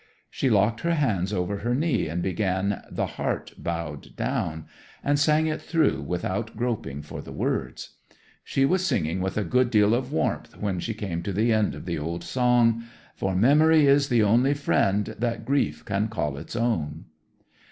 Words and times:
She 0.31 0.49
locked 0.49 0.81
her 0.81 0.95
hands 0.95 1.31
over 1.31 1.57
her 1.57 1.75
knee 1.75 2.07
and 2.07 2.23
began 2.23 2.83
"The 2.89 3.05
Heart 3.05 3.53
Bowed 3.59 4.15
Down," 4.15 4.65
and 5.03 5.19
sang 5.19 5.45
it 5.45 5.61
through 5.61 6.01
without 6.01 6.57
groping 6.57 7.03
for 7.03 7.21
the 7.21 7.31
words. 7.31 7.91
She 8.43 8.65
was 8.65 8.83
singing 8.83 9.21
with 9.21 9.37
a 9.37 9.43
good 9.43 9.69
deal 9.69 9.93
of 9.93 10.11
warmth 10.11 10.57
when 10.59 10.79
she 10.79 10.95
came 10.95 11.21
to 11.21 11.31
the 11.31 11.53
end 11.53 11.75
of 11.75 11.85
the 11.85 11.99
old 11.99 12.23
song: 12.23 12.85
"_For 13.21 13.37
memory 13.37 13.85
is 13.85 14.09
the 14.09 14.23
only 14.23 14.55
friend 14.55 15.05
That 15.19 15.45
grief 15.45 15.85
can 15.85 16.07
call 16.07 16.35
its 16.35 16.55
own. 16.55 17.05